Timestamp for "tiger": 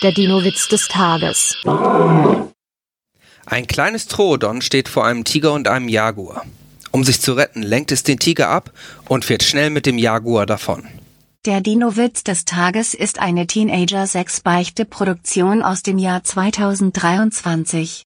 5.24-5.54, 8.20-8.48